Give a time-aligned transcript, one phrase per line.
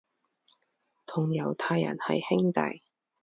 [1.05, 2.81] 同猶太人係兄弟